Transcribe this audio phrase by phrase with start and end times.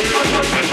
[0.00, 0.67] Thank you.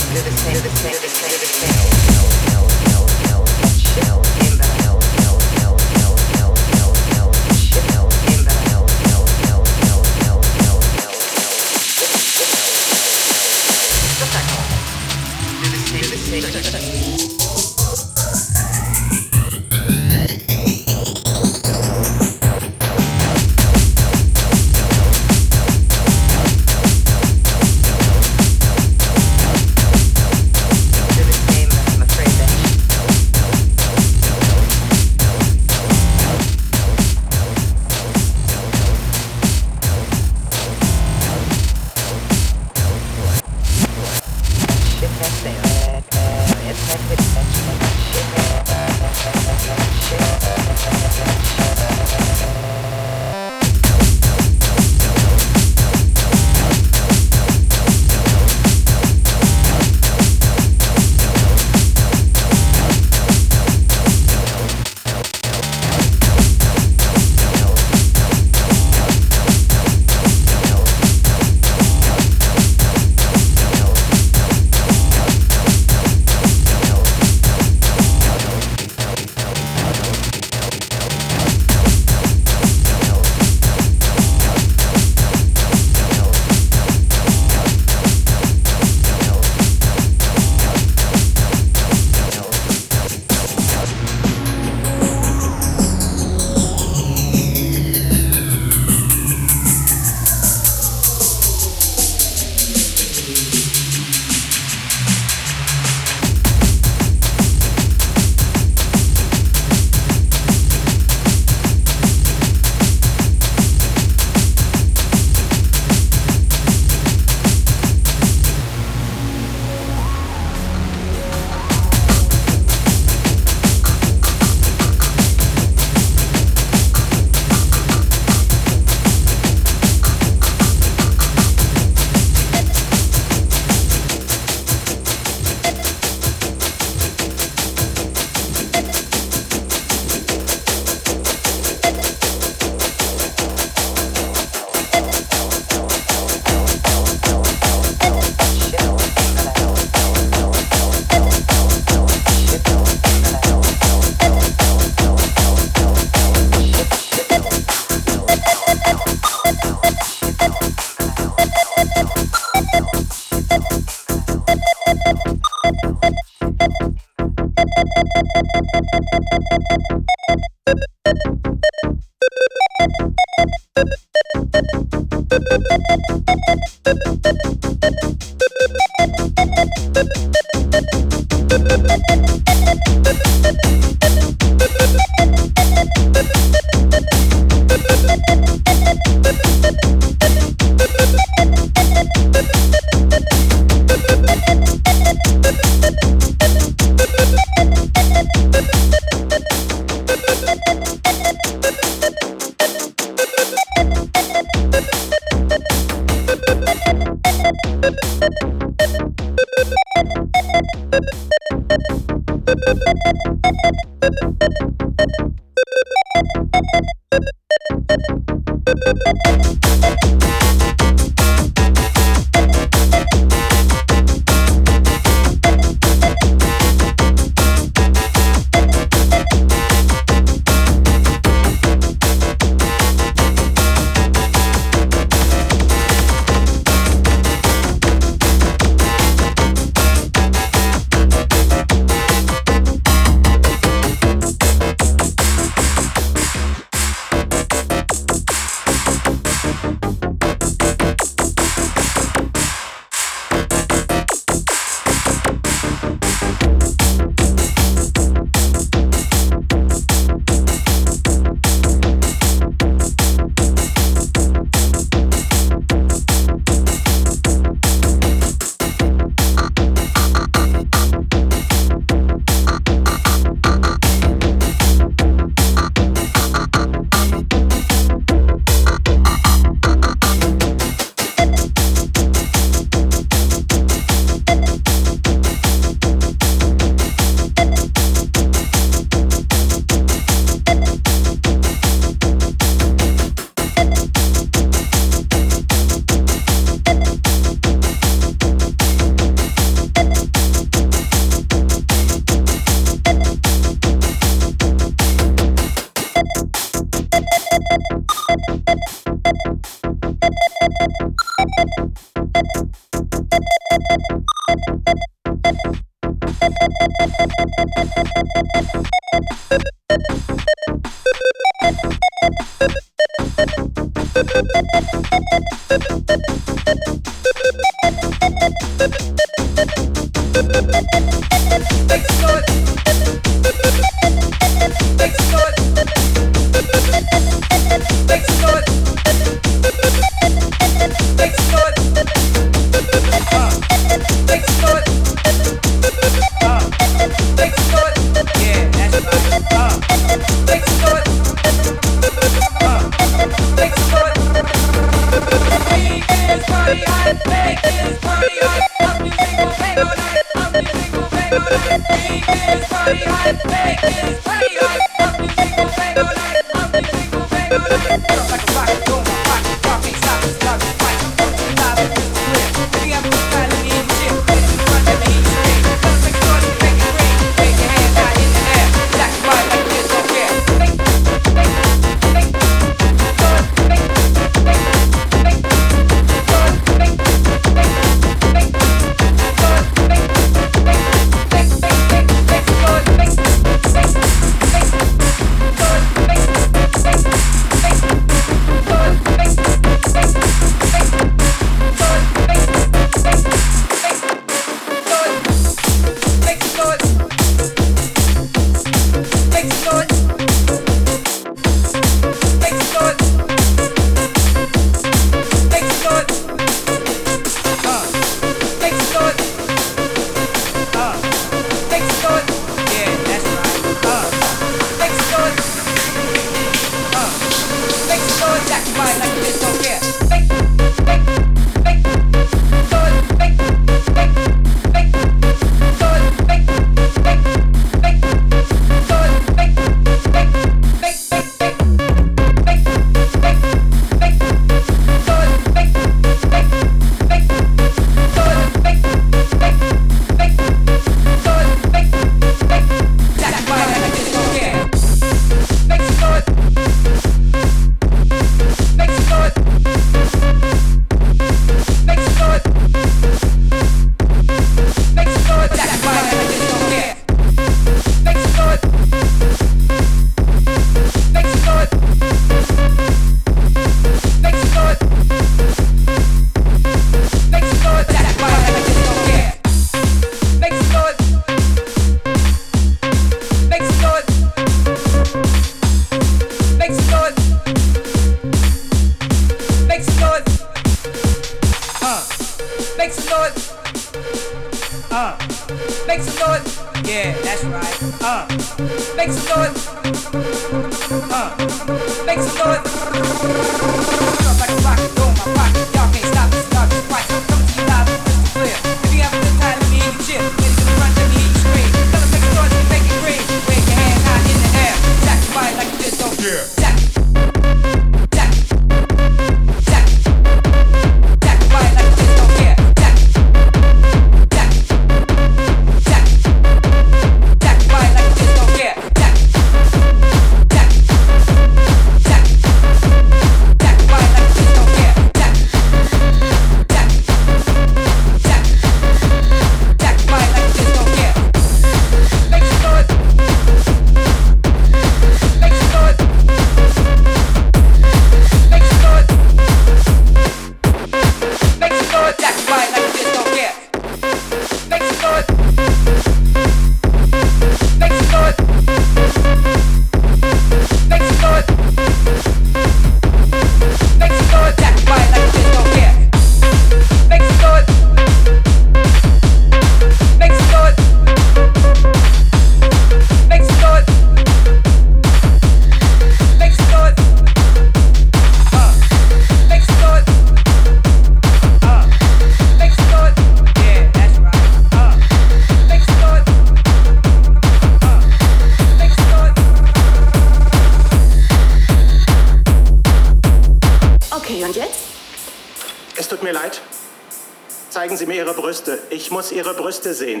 [598.86, 600.00] Ich muss Ihre Brüste sehen.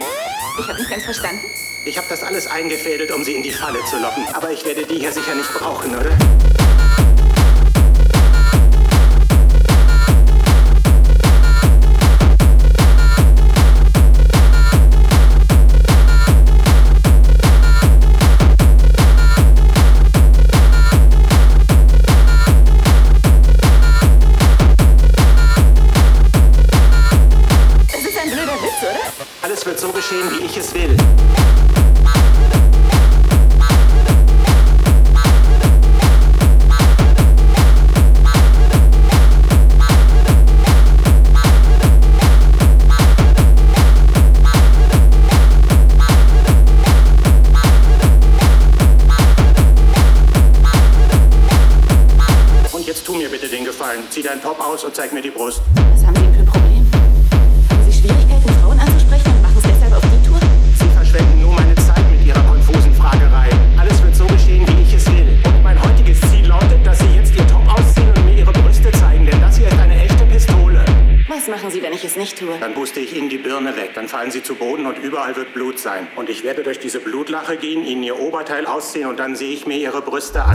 [75.56, 76.06] Blut sein.
[76.16, 79.66] Und ich werde durch diese Blutlache gehen, Ihnen Ihr Oberteil ausziehen und dann sehe ich
[79.66, 80.54] mir Ihre Brüste an.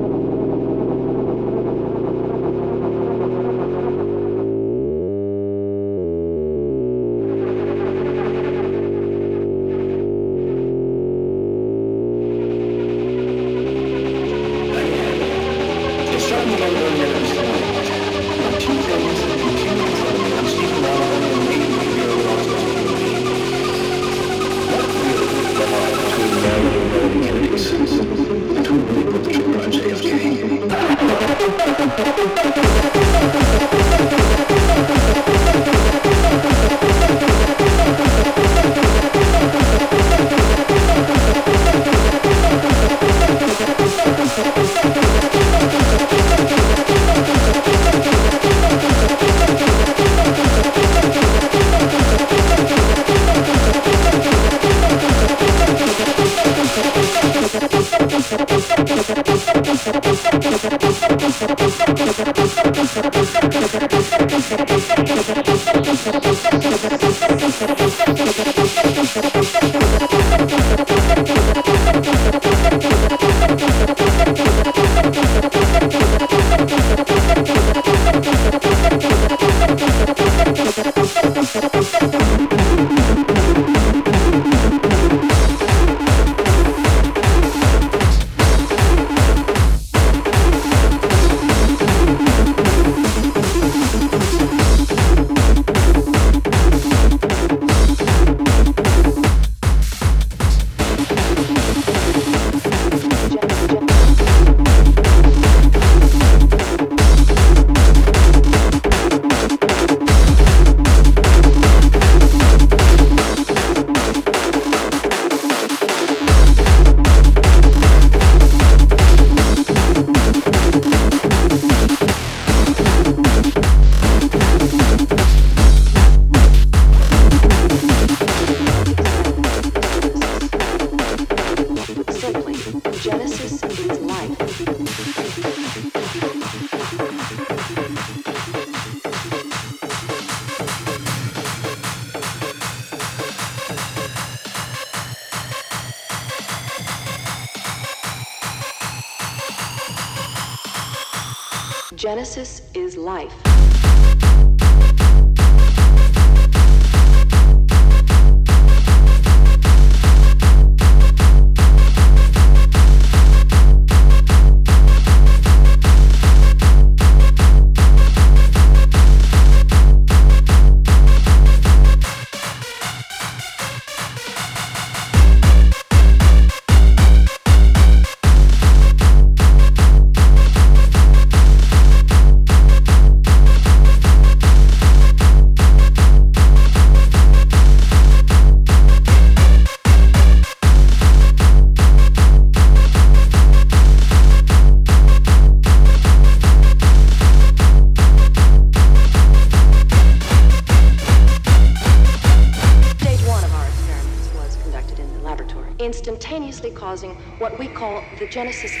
[208.31, 208.80] genesis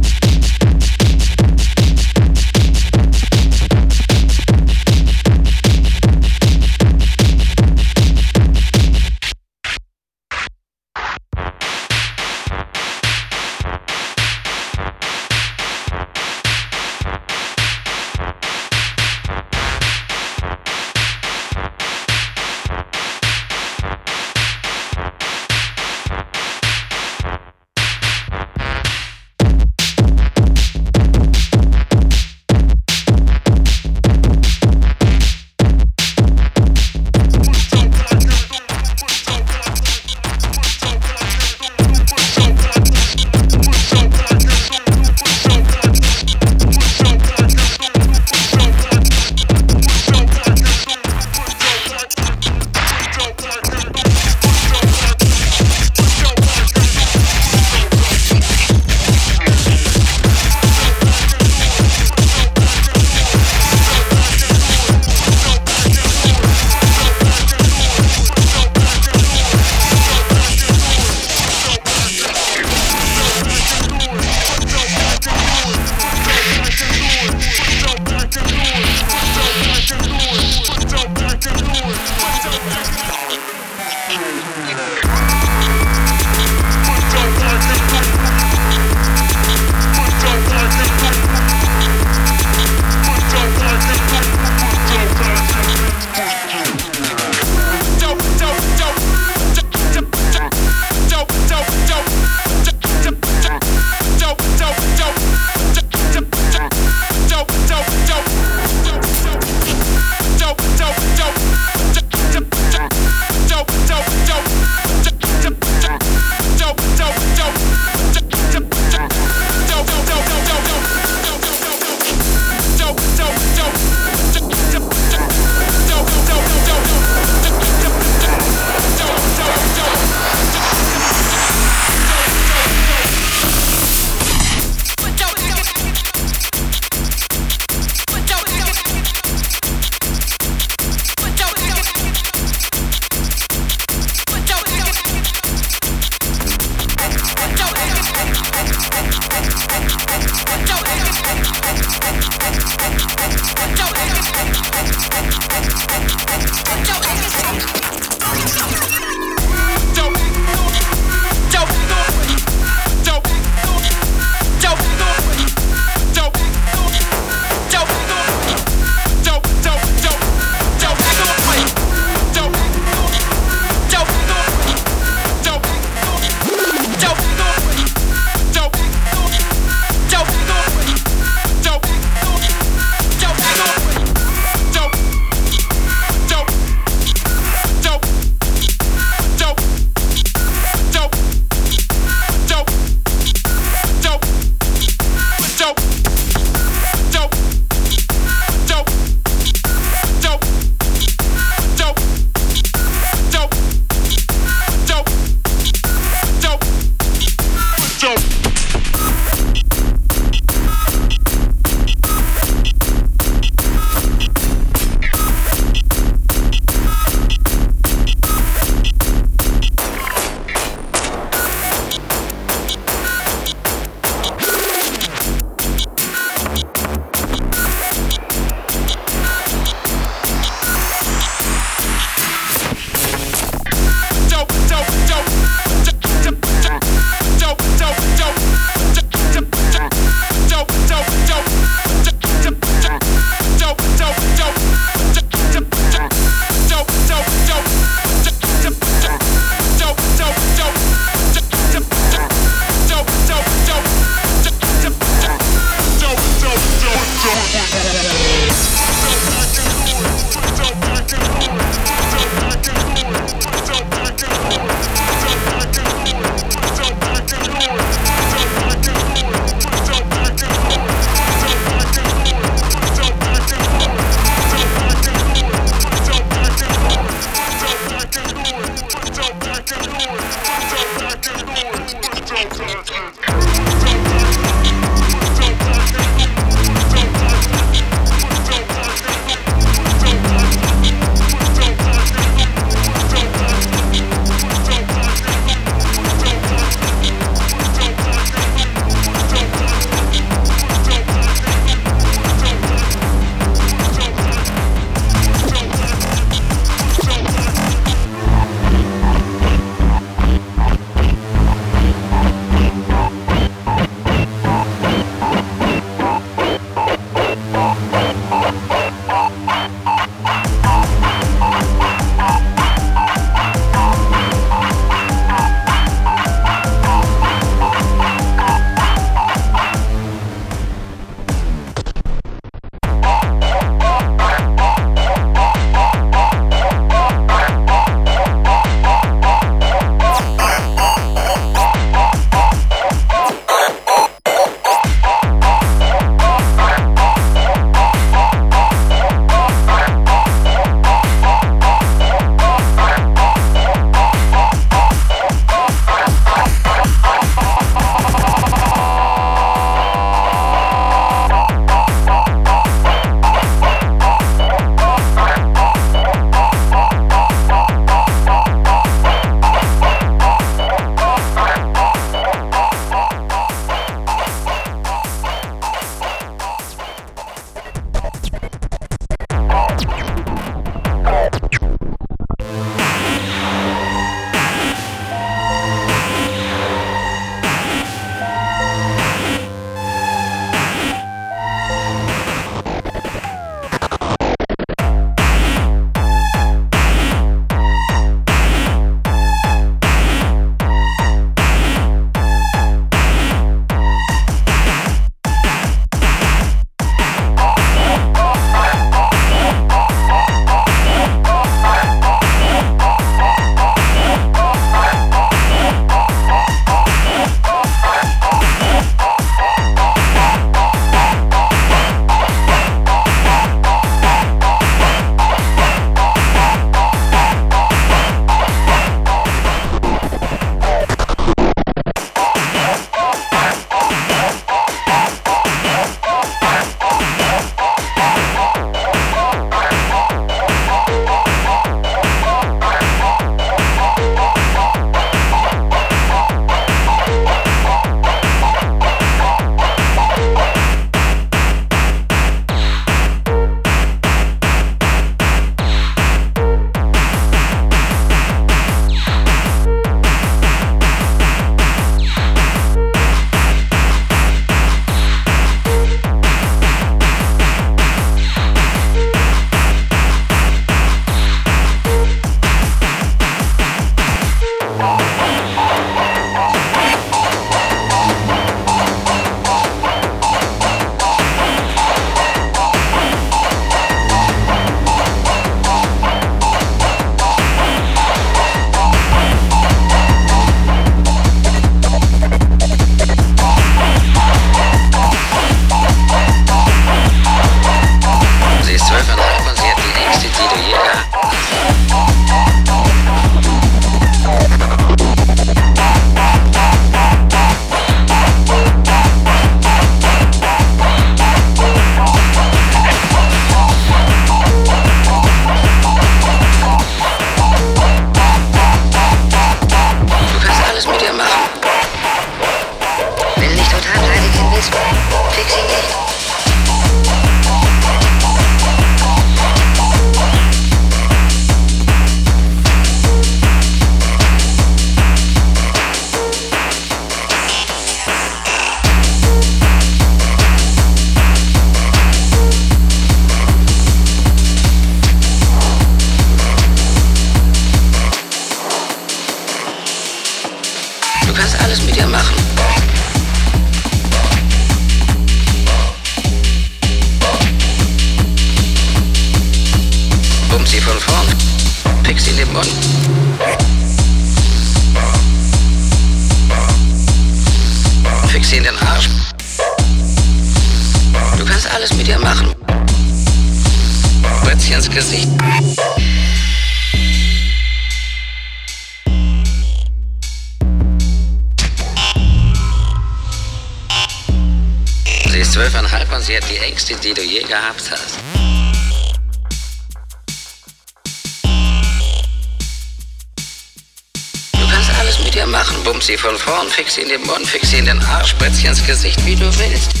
[599.41, 600.00] To it.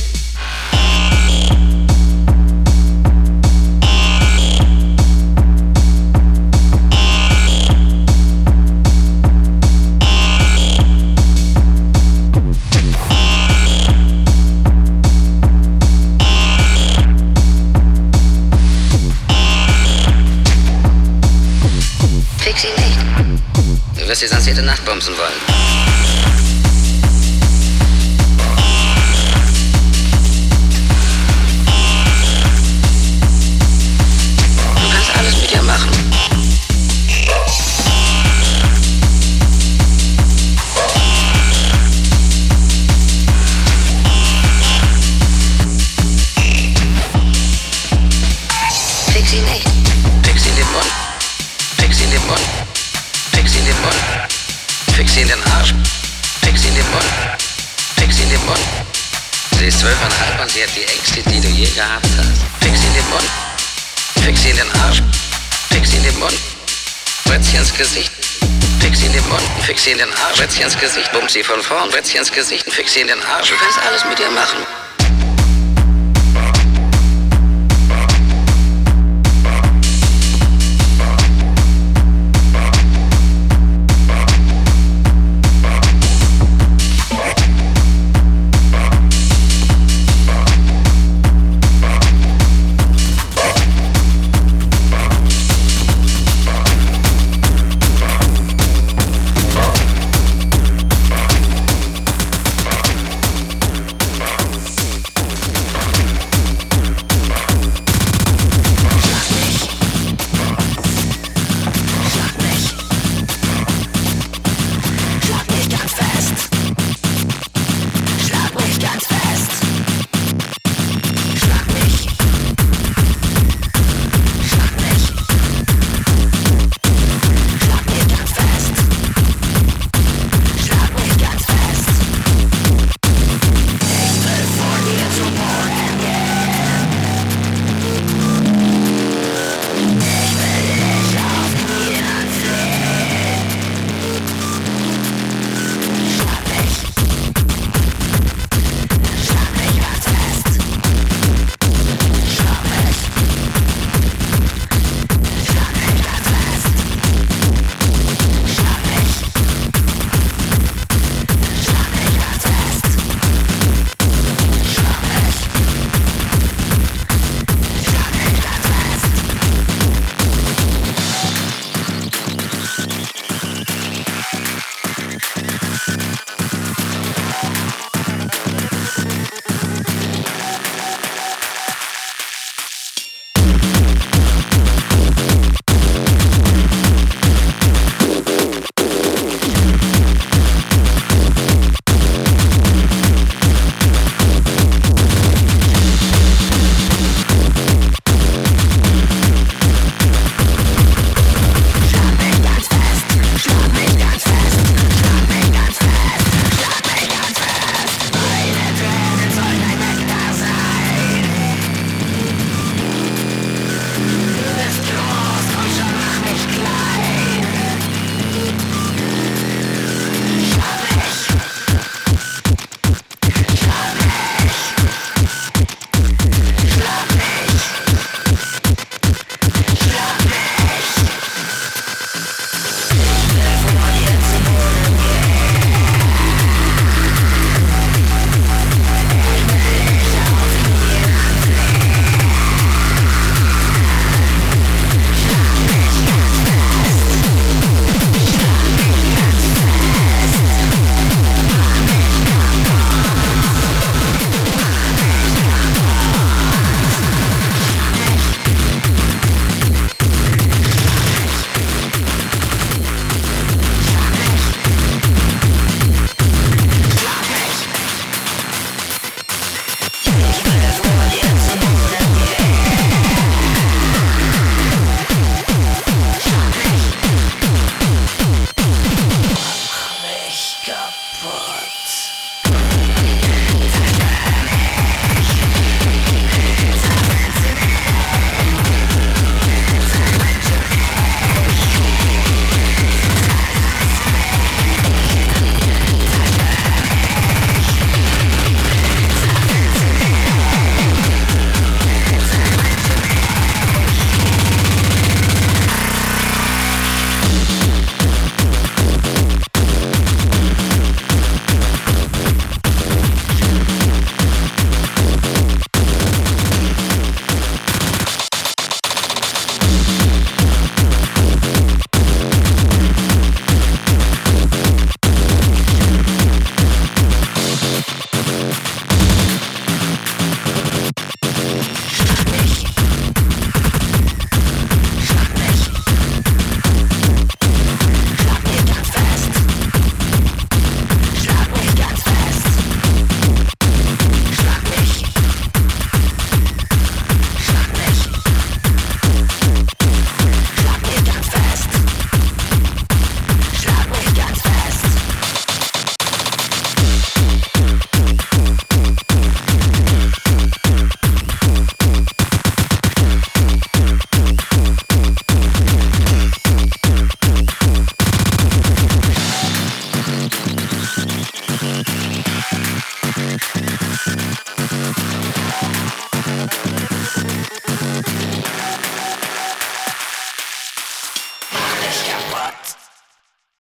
[71.31, 73.49] sie von vorn, Brettchen ins Gesicht, fix sie in den Arsch.
[73.49, 74.65] Du kannst alles mit ihr machen.